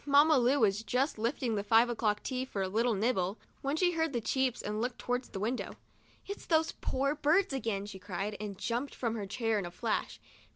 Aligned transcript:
Mamma 0.03 0.39
Lu 0.39 0.59
was 0.59 0.81
just 0.81 1.19
lifting 1.19 1.53
the 1.53 1.63
five 1.63 1.87
o'clock 1.87 2.23
tea 2.23 2.43
for 2.43 2.63
a 2.63 2.67
little 2.67 2.95
nibble, 2.95 3.37
when 3.61 3.75
she 3.77 3.91
heard 3.91 4.13
the 4.13 4.19
cheeps 4.19 4.59
and 4.63 4.81
looked 4.81 4.97
towards 4.97 5.29
the 5.29 5.39
window." 5.39 5.75
It's 6.25 6.47
those 6.47 6.71
poor 6.71 7.13
birds 7.13 7.53
again," 7.53 7.85
she 7.85 7.99
cried, 7.99 8.35
and 8.39 8.57
jumped 8.57 8.95
from 8.95 9.13
her 9.13 9.27
chair 9.27 9.59
in 9.59 9.65
a 9.67 9.69
flash. 9.69 10.19